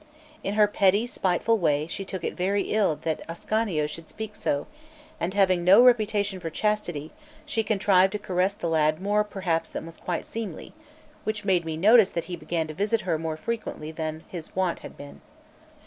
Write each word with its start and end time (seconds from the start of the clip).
In 0.43 0.55
her 0.55 0.65
petty 0.67 1.05
spiteful 1.05 1.59
way 1.59 1.85
she 1.85 2.03
took 2.05 2.23
it 2.23 2.33
very 2.33 2.71
ill 2.73 2.95
that 3.03 3.21
Ascanio 3.29 3.85
should 3.85 4.09
speak 4.09 4.35
so; 4.35 4.65
and 5.19 5.35
having 5.35 5.63
no 5.63 5.83
reputation 5.83 6.39
for 6.39 6.49
chastity, 6.49 7.11
she 7.45 7.61
contrived 7.61 8.11
to 8.13 8.17
caress 8.17 8.55
the 8.55 8.67
lad 8.67 8.99
more 8.99 9.23
perhaps 9.23 9.69
than 9.69 9.85
was 9.85 9.97
quite 9.97 10.25
seemly, 10.25 10.73
which 11.23 11.45
made 11.45 11.65
me 11.65 11.77
notice 11.77 12.09
that 12.09 12.23
he 12.23 12.35
began 12.35 12.65
to 12.65 12.73
visit 12.73 13.01
her 13.01 13.19
more 13.19 13.37
frequently 13.37 13.91
than 13.91 14.23
his 14.27 14.55
wont 14.55 14.79
had 14.79 14.97
been. 14.97 15.21